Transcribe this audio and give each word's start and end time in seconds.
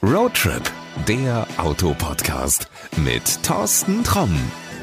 Roadtrip, 0.00 0.62
der 1.08 1.44
Autopodcast 1.56 2.68
mit 2.98 3.42
Thorsten 3.42 4.04
Tromm. 4.04 4.30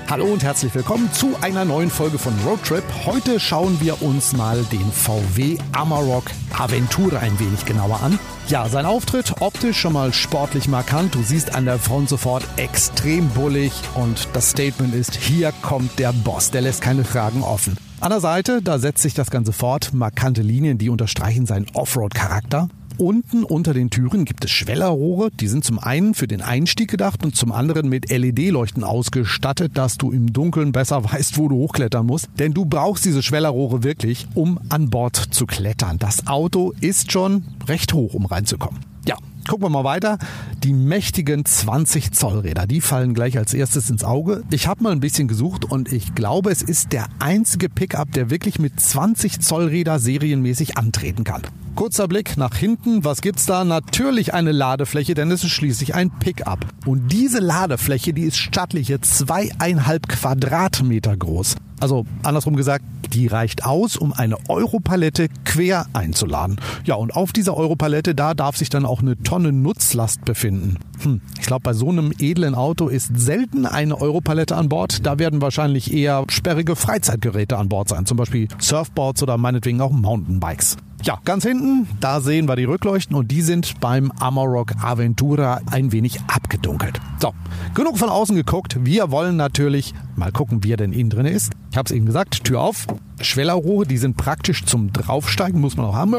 Hallo 0.10 0.26
und 0.26 0.44
herzlich 0.44 0.76
willkommen 0.76 1.10
zu 1.14 1.38
einer 1.40 1.64
neuen 1.64 1.90
Folge 1.90 2.18
von 2.18 2.34
Roadtrip. 2.46 2.84
Heute 3.05 3.39
schauen 3.39 3.79
wir 3.79 4.01
uns 4.01 4.33
mal 4.33 4.62
den 4.73 4.91
VW 4.91 5.57
Amarok 5.71 6.25
Aventura 6.57 7.20
ein 7.20 7.39
wenig 7.39 7.63
genauer 7.65 8.01
an. 8.04 8.20
Ja, 8.49 8.67
sein 8.67 8.86
Auftritt 8.86 9.36
optisch 9.39 9.79
schon 9.79 9.93
mal 9.93 10.12
sportlich 10.12 10.68
markant. 10.68 11.16
Du 11.16 11.23
siehst 11.23 11.55
an 11.55 11.63
der 11.63 11.79
Front 11.79 12.09
sofort 12.09 12.43
extrem 12.57 13.29
bullig 13.29 13.71
und 13.95 14.27
das 14.34 14.50
Statement 14.50 14.93
ist, 14.93 15.16
hier 15.16 15.54
kommt 15.61 15.97
der 15.97 16.11
Boss. 16.11 16.52
Der 16.52 16.59
lässt 16.59 16.82
keine 16.82 17.05
Fragen 17.05 17.41
offen. 17.41 17.77
An 18.02 18.09
der 18.09 18.20
Seite, 18.20 18.61
da 18.61 18.79
setzt 18.79 19.02
sich 19.02 19.13
das 19.13 19.32
Ganze 19.32 19.54
fort. 19.54 19.93
Markante 19.93 20.41
Linien, 20.41 20.77
die 20.77 20.89
unterstreichen 20.89 21.45
seinen 21.45 21.68
Offroad-Charakter. 21.73 22.68
Unten 22.98 23.43
unter 23.43 23.73
den 23.73 23.89
Türen 23.89 24.23
gibt 24.23 24.46
es 24.46 24.52
Schwellerrohre, 24.52 25.30
die 25.30 25.48
sind 25.48 25.66
zum 25.66 25.80
einen 25.80 26.14
für 26.14 26.27
den 26.27 26.41
Einstieg 26.41 26.90
gedacht 26.90 27.26
und 27.26 27.35
zum 27.35 27.52
anderen 27.52 27.90
mit 27.90 28.09
LED-Leuchten 28.09 28.85
ausgestattet, 28.85 29.77
dass 29.77 29.98
du 29.98 30.12
im 30.12 30.31
Dunkeln 30.31 30.71
besser 30.71 31.04
weißt, 31.12 31.38
wo 31.38 31.49
du 31.49 31.55
hochklettern 31.55 32.05
musst. 32.05 32.30
Denn 32.40 32.54
du 32.54 32.63
brauchst 32.66 33.04
diese 33.04 33.21
Schwellerrohre 33.21 33.84
wirklich, 33.84 34.27
um 34.34 34.59
an 34.70 34.90
Bord 34.90 35.18
zu 35.18 35.45
klettern. 35.45 35.99
Das 35.99 36.27
Auto 36.27 36.73
ist 36.80 37.12
schon 37.12 37.44
recht 37.68 37.91
hoch, 37.94 38.13
um 38.13 38.26
reinzukommen. 38.26 38.80
Ja, 39.05 39.18
gucken 39.46 39.66
wir 39.66 39.70
mal 39.70 39.84
weiter. 39.84 40.18
Die 40.63 40.71
mächtigen 40.71 41.43
20 41.43 42.13
Zoll 42.13 42.40
Räder, 42.40 42.66
die 42.66 42.80
fallen 42.80 43.13
gleich 43.13 43.38
als 43.38 43.54
erstes 43.54 43.90
ins 43.90 44.05
Auge. 44.05 44.43
Ich 44.52 44.68
habe 44.68 44.84
mal 44.84 44.93
ein 44.93 45.02
bisschen 45.02 45.27
gesucht 45.27 45.66
und 45.66 45.91
ich 45.91 46.16
glaube, 46.16 46.49
es 46.49 46.62
ist 46.62 46.93
der 46.93 47.07
einzige 47.20 47.68
Pickup, 47.68 48.13
der 48.13 48.30
wirklich 48.30 48.57
mit 48.57 48.80
20 48.80 49.41
Zoll 49.41 49.66
Räder 49.66 49.99
serienmäßig 49.99 50.77
antreten 50.77 51.26
kann. 51.26 51.41
Kurzer 51.75 52.07
Blick 52.07 52.38
nach 52.38 52.55
hinten. 52.55 53.03
Was 53.03 53.21
gibt's 53.21 53.45
da? 53.45 53.65
Natürlich 53.65 54.34
eine 54.34 54.53
Ladefläche, 54.53 55.13
denn 55.13 55.29
es 55.29 55.43
ist 55.43 55.52
schließlich 55.52 55.93
ein 55.93 56.09
Pickup. 56.09 56.65
Und 56.85 57.11
diese 57.11 57.39
Ladefläche, 57.39 58.13
die 58.13 58.23
ist 58.23 58.38
stattliche 58.38 59.01
zweieinhalb 59.01 60.07
Quadratmeter 60.07 61.17
groß. 61.17 61.57
Also 61.82 62.05
andersrum 62.23 62.55
gesagt, 62.55 62.85
die 63.13 63.27
reicht 63.27 63.65
aus, 63.65 63.98
um 63.98 64.13
eine 64.13 64.38
Europalette 64.47 65.28
quer 65.44 65.88
einzuladen. 65.91 66.56
Ja, 66.85 66.95
und 66.95 67.13
auf 67.13 67.34
dieser 67.34 67.57
Europalette, 67.57 68.16
da 68.16 68.34
darf 68.34 68.56
sich 68.56 68.69
dann 68.69 68.85
auch 68.85 69.01
eine 69.01 69.17
Tonne 69.17 69.51
Nutzlast 69.51 70.23
befinden. 70.23 70.78
Hm, 71.01 71.22
ich 71.38 71.45
glaube, 71.45 71.63
bei 71.63 71.73
so 71.73 71.89
einem 71.89 72.13
edlen 72.17 72.56
Auto 72.56 72.88
ist 72.88 73.12
selten 73.19 73.66
eine 73.66 74.00
Europalette 74.00 74.56
an 74.56 74.69
Bord. 74.69 75.06
Da 75.06 75.19
werden 75.19 75.41
wahrscheinlich 75.41 75.94
eher 75.94 76.23
sperrige 76.29 76.78
Freizeitgeräte 76.78 77.57
an 77.57 77.67
Bord 77.67 77.89
sein, 77.89 78.06
zum 78.06 78.16
Beispiel 78.16 78.47
Surfboards 78.59 79.22
oder 79.23 79.38
meinetwegen 79.38 79.81
auch 79.81 79.91
Mountainbikes. 79.91 80.78
Ja, 81.06 81.19
ganz 81.23 81.44
hinten, 81.44 81.88
da 82.00 82.19
sehen 82.19 82.47
wir 82.47 82.56
die 82.56 82.63
Rückleuchten 82.63 83.16
und 83.16 83.29
die 83.29 83.44
sind 83.44 83.79
beim 83.79 84.11
Amarok 84.19 84.72
Aventura 84.81 85.61
ein 85.69 85.91
wenig 85.91 86.19
abgedunkelt. 86.22 87.00
So, 87.19 87.31
genug 87.75 88.00
von 88.00 88.09
außen 88.09 88.35
geguckt. 88.35 88.84
Wir 88.84 89.11
wollen 89.11 89.35
natürlich 89.35 89.94
mal 90.16 90.31
gucken, 90.31 90.63
wie 90.63 90.73
er 90.73 90.78
denn 90.78 90.94
innen 90.94 91.11
drin 91.11 91.28
ist. 91.28 91.53
Ich 91.69 91.78
habe 91.78 91.85
es 91.85 91.91
eben 91.91 92.07
gesagt, 92.07 92.44
Tür 92.44 92.61
auf. 92.61 92.88
Schwellerrohre, 93.22 93.85
die 93.85 94.00
sind 94.00 94.17
praktisch 94.17 94.66
zum 94.66 94.94
Draufsteigen, 94.94 95.61
muss 95.61 95.78
man 95.78 95.85
auch 95.85 95.94
haben. 95.94 96.16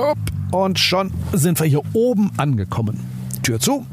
Und 0.53 0.79
schon 0.79 1.11
sind 1.33 1.59
wir 1.59 1.67
hier 1.67 1.83
oben 1.93 2.31
angekommen. 2.37 3.01
Tür 3.43 3.59
zu. 3.59 3.85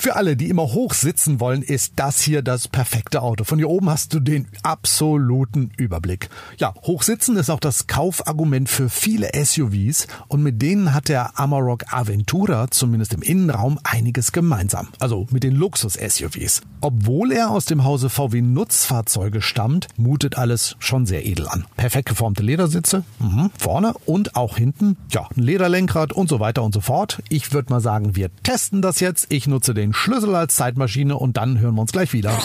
Für 0.00 0.16
alle, 0.16 0.34
die 0.34 0.48
immer 0.48 0.62
hoch 0.62 0.94
sitzen 0.94 1.40
wollen, 1.40 1.60
ist 1.60 1.92
das 1.96 2.22
hier 2.22 2.40
das 2.40 2.68
perfekte 2.68 3.20
Auto. 3.20 3.44
Von 3.44 3.58
hier 3.58 3.68
oben 3.68 3.90
hast 3.90 4.14
du 4.14 4.20
den 4.20 4.48
absoluten 4.62 5.72
Überblick. 5.76 6.30
Ja, 6.56 6.72
hochsitzen 6.84 7.36
ist 7.36 7.50
auch 7.50 7.60
das 7.60 7.86
Kaufargument 7.86 8.70
für 8.70 8.88
viele 8.88 9.28
SUVs 9.34 10.06
und 10.28 10.42
mit 10.42 10.62
denen 10.62 10.94
hat 10.94 11.10
der 11.10 11.38
Amarok 11.38 11.92
Aventura 11.92 12.70
zumindest 12.70 13.12
im 13.12 13.20
Innenraum 13.20 13.78
einiges 13.84 14.32
gemeinsam. 14.32 14.88
Also 15.00 15.26
mit 15.32 15.42
den 15.42 15.54
Luxus-SUVs. 15.54 16.62
Obwohl 16.80 17.30
er 17.30 17.50
aus 17.50 17.66
dem 17.66 17.84
Hause 17.84 18.08
VW 18.08 18.40
Nutzfahrzeuge 18.40 19.42
stammt, 19.42 19.88
mutet 19.98 20.38
alles 20.38 20.76
schon 20.78 21.04
sehr 21.04 21.26
edel 21.26 21.46
an. 21.46 21.66
Perfekt 21.76 22.08
geformte 22.08 22.42
Ledersitze, 22.42 23.04
mhm, 23.18 23.50
vorne 23.58 23.92
und 24.06 24.34
auch 24.34 24.56
hinten. 24.56 24.96
Ja, 25.10 25.28
ein 25.36 25.42
Lederlenkrad 25.42 26.14
und 26.14 26.30
so 26.30 26.40
weiter 26.40 26.62
und 26.62 26.72
so 26.72 26.80
fort. 26.80 27.22
Ich 27.28 27.52
würde 27.52 27.70
mal 27.70 27.82
sagen, 27.82 28.16
wir 28.16 28.30
testen 28.42 28.80
das 28.80 29.00
jetzt. 29.00 29.26
Ich 29.28 29.46
nutze 29.46 29.74
den 29.74 29.89
den 29.90 29.94
Schlüssel 29.94 30.36
als 30.36 30.54
Zeitmaschine 30.54 31.16
und 31.16 31.36
dann 31.36 31.58
hören 31.58 31.74
wir 31.74 31.80
uns 31.80 31.90
gleich 31.90 32.12
wieder. 32.12 32.38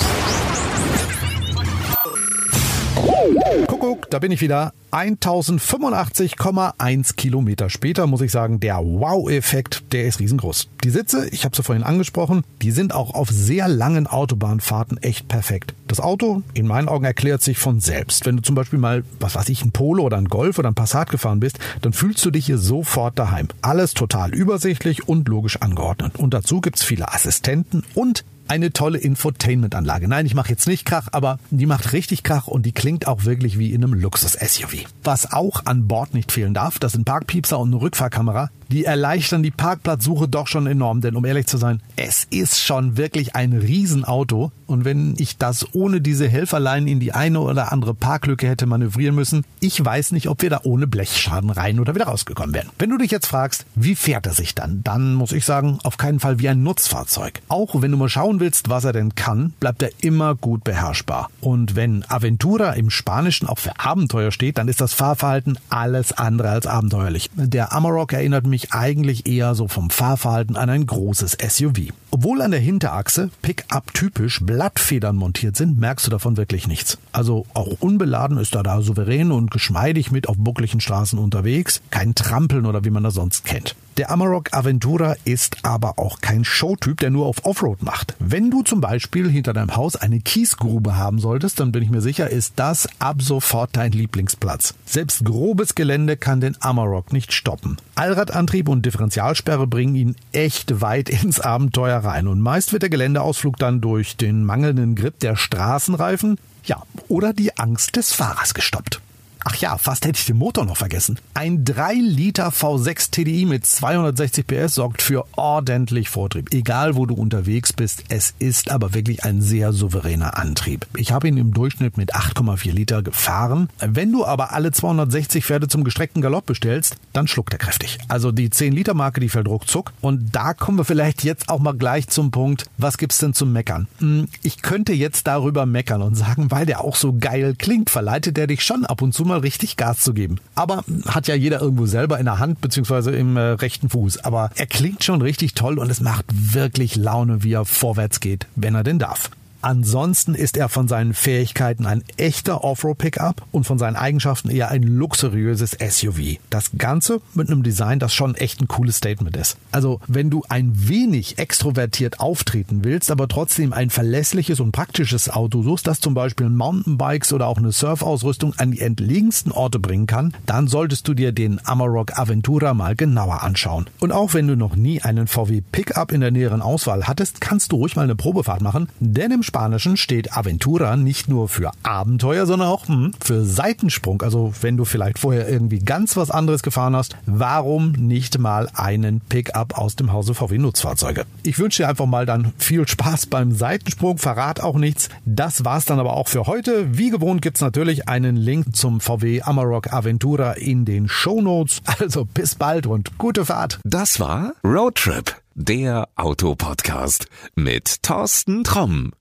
Kuckuck, 3.67 4.09
da 4.09 4.19
bin 4.19 4.31
ich 4.31 4.39
wieder. 4.41 4.73
1085,1 4.91 7.15
Kilometer 7.15 7.69
später 7.69 8.07
muss 8.07 8.21
ich 8.21 8.31
sagen, 8.31 8.61
der 8.61 8.77
Wow-Effekt, 8.77 9.83
der 9.91 10.05
ist 10.05 10.19
riesengroß. 10.19 10.69
Die 10.83 10.89
Sitze, 10.89 11.27
ich 11.31 11.43
habe 11.43 11.53
sie 11.55 11.63
vorhin 11.63 11.83
angesprochen, 11.83 12.43
die 12.61 12.71
sind 12.71 12.93
auch 12.93 13.13
auf 13.13 13.29
sehr 13.29 13.67
langen 13.67 14.07
Autobahnfahrten 14.07 14.97
echt 14.99 15.27
perfekt. 15.27 15.73
Das 15.87 15.99
Auto, 15.99 16.43
in 16.53 16.67
meinen 16.67 16.87
Augen, 16.87 17.03
erklärt 17.03 17.41
sich 17.41 17.57
von 17.57 17.81
selbst. 17.81 18.25
Wenn 18.25 18.37
du 18.37 18.41
zum 18.41 18.55
Beispiel 18.55 18.79
mal, 18.79 19.03
was 19.19 19.35
weiß 19.35 19.49
ich, 19.49 19.65
ein 19.65 19.71
Polo 19.71 20.03
oder 20.03 20.15
ein 20.17 20.29
Golf 20.29 20.57
oder 20.59 20.69
ein 20.69 20.75
Passat 20.75 21.09
gefahren 21.09 21.41
bist, 21.41 21.59
dann 21.81 21.91
fühlst 21.91 22.23
du 22.25 22.31
dich 22.31 22.45
hier 22.45 22.57
sofort 22.57 23.19
daheim. 23.19 23.49
Alles 23.61 23.93
total 23.93 24.33
übersichtlich 24.33 25.09
und 25.09 25.27
logisch 25.27 25.61
angeordnet. 25.61 26.17
Und 26.17 26.33
dazu 26.33 26.61
gibt's 26.61 26.83
viele 26.83 27.13
Assistenten 27.13 27.83
und 27.95 28.23
eine 28.47 28.71
tolle 28.71 28.97
Infotainment-Anlage. 28.97 30.07
Nein, 30.07 30.25
ich 30.25 30.35
mache 30.35 30.49
jetzt 30.49 30.67
nicht 30.67 30.85
Krach, 30.85 31.07
aber 31.11 31.39
die 31.49 31.65
macht 31.65 31.93
richtig 31.93 32.23
Krach 32.23 32.47
und 32.47 32.65
die 32.65 32.71
klingt 32.71 33.07
auch 33.07 33.25
wirklich 33.25 33.57
wie 33.57 33.71
in 33.71 33.83
einem 33.83 33.93
Luxus-SUV. 33.93 34.85
Was 35.03 35.31
auch 35.31 35.65
an 35.65 35.87
Bord 35.87 36.13
nicht 36.13 36.31
fehlen 36.31 36.53
darf, 36.53 36.79
das 36.79 36.93
sind 36.93 37.05
Parkpiepser 37.05 37.59
und 37.59 37.73
eine 37.73 37.81
Rückfahrkamera. 37.81 38.49
Die 38.69 38.85
erleichtern 38.85 39.43
die 39.43 39.51
Parkplatzsuche 39.51 40.27
doch 40.27 40.47
schon 40.47 40.67
enorm, 40.67 41.01
denn 41.01 41.15
um 41.15 41.25
ehrlich 41.25 41.47
zu 41.47 41.57
sein, 41.57 41.81
es 41.95 42.25
ist 42.29 42.59
schon 42.59 42.97
wirklich 42.97 43.35
ein 43.35 43.53
Riesenauto. 43.53 44.51
Und 44.67 44.83
wenn 44.83 45.13
ich 45.17 45.37
das 45.37 45.67
ohne 45.73 46.01
diese 46.01 46.27
Helferlein 46.27 46.87
in 46.87 46.99
die 46.99 47.13
eine 47.13 47.39
oder 47.39 47.71
andere 47.71 47.93
Parklücke 47.93 48.47
hätte 48.47 48.65
manövrieren 48.65 49.13
müssen, 49.13 49.45
ich 49.59 49.83
weiß 49.83 50.11
nicht, 50.11 50.27
ob 50.27 50.41
wir 50.41 50.49
da 50.49 50.61
ohne 50.63 50.87
Blechschaden 50.87 51.51
rein 51.51 51.79
oder 51.79 51.93
wieder 51.93 52.05
rausgekommen 52.05 52.55
wären. 52.55 52.69
Wenn 52.79 52.89
du 52.89 52.97
dich 52.97 53.11
jetzt 53.11 53.27
fragst, 53.27 53.65
wie 53.75 53.95
fährt 53.95 54.25
er 54.25 54.33
sich 54.33 54.55
dann, 54.55 54.81
dann 54.83 55.13
muss 55.13 55.31
ich 55.31 55.45
sagen, 55.45 55.77
auf 55.83 55.97
keinen 55.97 56.19
Fall 56.19 56.39
wie 56.39 56.49
ein 56.49 56.63
Nutzfahrzeug. 56.63 57.41
Auch 57.47 57.81
wenn 57.81 57.91
du 57.91 57.97
mal 57.97 58.09
schauen 58.09 58.39
willst, 58.39 58.69
was 58.69 58.85
er 58.85 58.93
denn 58.93 59.13
kann, 59.13 59.53
bleibt 59.59 59.83
er 59.83 59.91
immer 60.01 60.33
gut 60.33 60.63
beherrschbar. 60.63 61.29
Und 61.41 61.75
wenn 61.75 62.03
Aventura 62.09 62.71
im 62.73 62.89
Spanischen 62.89 63.47
auch 63.47 63.59
für 63.59 63.79
Abenteuer 63.79 64.31
steht, 64.31 64.57
dann 64.57 64.67
ist 64.67 64.81
das 64.81 64.93
Fahrverhalten 64.93 65.59
alles 65.69 66.13
andere 66.13 66.49
als 66.49 66.65
abenteuerlich. 66.65 67.29
Der 67.35 67.71
Amarok 67.71 68.13
erinnert 68.13 68.47
mich 68.47 68.54
mich 68.55 68.71
eigentlich 68.71 69.27
eher 69.27 69.53
so 69.53 69.67
vom 69.67 69.89
Fahrverhalten 69.89 70.55
an 70.55 70.69
ein 70.69 70.85
großes 70.85 71.37
SUV. 71.45 71.91
Obwohl 72.17 72.41
an 72.41 72.51
der 72.51 72.61
Hinterachse 72.61 73.29
Pickup 73.41 73.93
typisch 73.93 74.39
Blattfedern 74.41 75.17
montiert 75.17 75.57
sind, 75.57 75.77
merkst 75.77 76.07
du 76.07 76.11
davon 76.11 76.37
wirklich 76.37 76.65
nichts. 76.65 76.97
Also 77.11 77.45
auch 77.53 77.81
unbeladen 77.81 78.37
ist 78.37 78.55
er 78.55 78.63
da 78.63 78.81
souverän 78.81 79.33
und 79.33 79.51
geschmeidig 79.51 80.11
mit 80.11 80.29
auf 80.29 80.37
buckligen 80.37 80.79
Straßen 80.79 81.19
unterwegs. 81.19 81.81
Kein 81.91 82.15
Trampeln 82.15 82.67
oder 82.67 82.85
wie 82.85 82.89
man 82.89 83.03
das 83.03 83.15
sonst 83.15 83.43
kennt. 83.43 83.75
Der 83.97 84.11
Amarok 84.11 84.53
Aventura 84.53 85.15
ist 85.23 85.59
aber 85.63 85.97
auch 85.99 86.19
kein 86.19 86.43
Showtyp, 86.43 86.99
der 86.99 87.11
nur 87.11 87.25
auf 87.27 87.45
Offroad 87.45 87.81
macht. 87.81 88.13
Wenn 88.19 88.51
du 88.51 88.61
zum 88.61 88.81
Beispiel 88.81 89.29
hinter 89.29 89.53
deinem 89.53 89.77
Haus 89.77 89.95
eine 89.95 90.19
Kiesgrube 90.19 90.97
haben 90.97 91.19
solltest, 91.19 91.61
dann 91.61 91.71
bin 91.71 91.81
ich 91.81 91.89
mir 91.89 92.01
sicher, 92.01 92.29
ist 92.29 92.53
das 92.57 92.89
ab 92.99 93.21
sofort 93.21 93.69
dein 93.77 93.93
Lieblingsplatz. 93.93 94.73
Selbst 94.85 95.23
grobes 95.23 95.75
Gelände 95.75 96.17
kann 96.17 96.41
den 96.41 96.61
Amarok 96.61 97.13
nicht 97.13 97.31
stoppen. 97.31 97.77
Allradantrieb 97.95 98.67
und 98.67 98.85
Differentialsperre 98.85 99.65
bringen 99.65 99.95
ihn 99.95 100.15
echt 100.33 100.81
weit 100.81 101.09
ins 101.23 101.39
Abenteuer 101.39 102.03
rein 102.05 102.27
und 102.27 102.39
meist 102.39 102.71
wird 102.71 102.83
der 102.83 102.89
Geländeausflug 102.89 103.57
dann 103.57 103.81
durch 103.81 104.17
den 104.17 104.45
mangelnden 104.45 104.95
Grip 104.95 105.19
der 105.19 105.35
Straßenreifen, 105.35 106.39
ja, 106.63 106.81
oder 107.07 107.33
die 107.33 107.57
Angst 107.57 107.95
des 107.95 108.13
Fahrers 108.13 108.53
gestoppt. 108.53 109.01
Ach 109.47 109.55
ja, 109.57 109.77
fast 109.77 110.07
hätte 110.07 110.17
ich 110.17 110.25
den 110.25 110.37
Motor 110.37 110.65
noch 110.65 110.75
vergessen. 110.75 111.19
Ein 111.35 111.63
3 111.65 111.93
Liter 111.93 112.49
V6 112.49 113.11
TDI 113.11 113.45
mit 113.45 113.63
260 113.63 114.47
PS 114.47 114.73
sorgt 114.73 115.03
für 115.03 115.23
ordentlich 115.37 116.09
Vortrieb. 116.09 116.51
Egal 116.51 116.95
wo 116.95 117.05
du 117.05 117.13
unterwegs 117.13 117.71
bist, 117.71 118.05
es 118.09 118.33
ist 118.39 118.71
aber 118.71 118.95
wirklich 118.95 119.23
ein 119.23 119.43
sehr 119.43 119.71
souveräner 119.71 120.39
Antrieb. 120.39 120.87
Ich 120.97 121.11
habe 121.11 121.27
ihn 121.27 121.37
im 121.37 121.53
Durchschnitt 121.53 121.95
mit 121.95 122.15
8,4 122.15 122.71
Liter 122.71 123.03
gefahren. 123.03 123.69
Wenn 123.79 124.11
du 124.11 124.25
aber 124.25 124.51
alle 124.51 124.71
260 124.71 125.45
Pferde 125.45 125.67
zum 125.67 125.83
gestreckten 125.83 126.23
Galopp 126.23 126.47
bestellst, 126.47 126.95
dann 127.13 127.27
schluckt 127.27 127.53
er 127.53 127.59
kräftig. 127.59 127.99
Also 128.07 128.31
die 128.31 128.49
10 128.49 128.73
Liter 128.73 128.95
Marke, 128.95 129.19
die 129.19 129.29
fällt 129.29 129.47
ruckzuck. 129.47 129.93
Und 130.01 130.35
da 130.35 130.55
kommen 130.55 130.79
wir 130.79 130.85
vielleicht 130.85 131.23
jetzt 131.23 131.49
auch 131.49 131.59
mal 131.59 131.73
gleich 131.73 132.07
zum 132.07 132.31
Punkt, 132.31 132.65
was 132.79 132.97
gibt's 132.97 133.19
denn 133.19 133.35
zum 133.35 133.53
Meckern? 133.53 133.87
Hm, 133.99 134.27
ich 134.41 134.63
könnte 134.63 134.93
jetzt 134.93 135.27
darüber 135.27 135.67
meckern 135.67 136.01
und 136.01 136.15
sagen, 136.15 136.49
weil 136.49 136.65
der 136.65 136.81
auch 136.81 136.95
so 136.95 137.13
geil 137.13 137.53
klingt, 137.55 137.91
verleitet 137.91 138.39
er 138.39 138.47
dich 138.47 138.63
schon 138.63 138.85
ab 138.85 139.03
und 139.03 139.13
zu 139.13 139.23
mal 139.23 139.34
mal 139.35 139.41
richtig 139.41 139.77
Gas 139.77 139.99
zu 139.99 140.13
geben. 140.13 140.37
Aber 140.55 140.83
hat 141.07 141.27
ja 141.27 141.35
jeder 141.35 141.61
irgendwo 141.61 141.85
selber 141.85 142.19
in 142.19 142.25
der 142.25 142.39
Hand 142.39 142.61
beziehungsweise 142.61 143.11
im 143.11 143.37
äh, 143.37 143.41
rechten 143.41 143.89
Fuß. 143.89 144.23
Aber 144.23 144.49
er 144.55 144.65
klingt 144.65 145.03
schon 145.03 145.21
richtig 145.21 145.53
toll 145.53 145.77
und 145.77 145.89
es 145.89 146.01
macht 146.01 146.25
wirklich 146.53 146.95
Laune, 146.95 147.43
wie 147.43 147.53
er 147.53 147.65
vorwärts 147.65 148.19
geht, 148.19 148.47
wenn 148.55 148.75
er 148.75 148.83
denn 148.83 148.99
darf. 148.99 149.29
Ansonsten 149.65 150.35
ist 150.35 150.57
er 150.57 150.69
von 150.69 150.87
seinen 150.87 151.15
Fähigkeiten 151.15 151.87
ein 151.87 152.03
echter 152.17 152.63
Offroad-Pickup 152.63 153.41
und 153.51 153.63
von 153.63 153.79
seinen 153.79 153.95
Eigenschaften 153.95 154.51
eher 154.51 154.69
ein 154.69 154.83
luxuriöses 154.83 155.71
SUV. 155.71 156.37
Das 156.51 156.69
Ganze 156.77 157.19
mit 157.33 157.49
einem 157.49 157.63
Design, 157.63 157.97
das 157.97 158.13
schon 158.13 158.35
echt 158.35 158.61
ein 158.61 158.67
cooles 158.67 158.97
Statement 158.97 159.35
ist. 159.35 159.57
Also, 159.71 160.01
wenn 160.05 160.29
du 160.29 160.43
ein 160.49 160.87
wenig 160.87 161.39
extrovertiert 161.39 162.19
auftreten 162.19 162.83
willst, 162.83 163.09
aber 163.09 163.27
trotzdem 163.27 163.73
ein 163.73 163.89
verlässliches 163.89 164.59
und 164.59 164.71
praktisches 164.71 165.31
Auto 165.31 165.63
suchst, 165.63 165.87
das 165.87 165.99
zum 165.99 166.13
Beispiel 166.13 166.47
Mountainbikes 166.47 167.33
oder 167.33 167.47
auch 167.47 167.57
eine 167.57 167.71
Surfausrüstung 167.71 168.53
an 168.57 168.69
die 168.69 168.81
entlegensten 168.81 169.51
Orte 169.51 169.79
bringen 169.79 170.05
kann, 170.05 170.35
dann 170.45 170.67
solltest 170.67 171.07
du 171.07 171.15
dir 171.15 171.31
den 171.31 171.59
Amarok 171.65 172.19
Aventura 172.19 172.75
mal 172.75 172.95
genauer 172.95 173.41
anschauen. 173.41 173.87
Und 173.99 174.11
auch 174.11 174.35
wenn 174.35 174.47
du 174.47 174.55
noch 174.55 174.75
nie 174.75 175.01
einen 175.01 175.25
VW 175.25 175.63
Pickup 175.71 176.11
in 176.11 176.21
der 176.21 176.29
näheren 176.29 176.61
Auswahl 176.61 177.07
hattest, 177.07 177.41
kannst 177.41 177.71
du 177.71 177.77
ruhig 177.77 177.95
mal 177.95 178.03
eine 178.03 178.15
Probefahrt 178.15 178.61
machen, 178.61 178.89
denn 178.99 179.31
im 179.31 179.41
Spanischen 179.55 179.95
steht 179.95 180.35
Aventura 180.35 180.97
nicht 180.97 181.29
nur 181.29 181.47
für 181.47 181.71
Abenteuer, 181.81 182.45
sondern 182.45 182.67
auch 182.67 182.89
hm, 182.89 183.13
für 183.23 183.45
Seitensprung. 183.45 184.21
Also 184.21 184.51
wenn 184.59 184.75
du 184.75 184.83
vielleicht 184.83 185.17
vorher 185.17 185.47
irgendwie 185.47 185.79
ganz 185.79 186.17
was 186.17 186.29
anderes 186.29 186.61
gefahren 186.61 186.93
hast, 186.93 187.15
warum 187.25 187.93
nicht 187.93 188.37
mal 188.37 188.67
einen 188.73 189.21
Pickup 189.21 189.77
aus 189.77 189.95
dem 189.95 190.11
Hause 190.11 190.33
VW 190.33 190.57
Nutzfahrzeuge? 190.57 191.23
Ich 191.43 191.57
wünsche 191.57 191.83
dir 191.83 191.87
einfach 191.87 192.05
mal 192.05 192.25
dann 192.25 192.51
viel 192.57 192.85
Spaß 192.85 193.27
beim 193.27 193.53
Seitensprung, 193.53 194.17
verrat 194.17 194.59
auch 194.59 194.75
nichts. 194.75 195.07
Das 195.23 195.63
war's 195.63 195.85
dann 195.85 196.01
aber 196.01 196.17
auch 196.17 196.27
für 196.27 196.47
heute. 196.47 196.97
Wie 196.97 197.09
gewohnt 197.09 197.41
gibt's 197.41 197.61
natürlich 197.61 198.09
einen 198.09 198.35
Link 198.35 198.75
zum 198.75 198.99
VW 198.99 199.41
Amarok 199.43 199.93
Aventura 199.93 200.51
in 200.51 200.83
den 200.83 201.07
Show 201.07 201.39
Notes. 201.41 201.81
Also 201.97 202.25
bis 202.25 202.55
bald 202.55 202.87
und 202.87 203.17
gute 203.17 203.45
Fahrt. 203.45 203.79
Das 203.85 204.19
war 204.19 204.51
Roadtrip, 204.65 205.33
der 205.53 206.09
Autopodcast 206.17 207.27
mit 207.55 208.03
Thorsten 208.03 208.65
Tromm. 208.65 209.13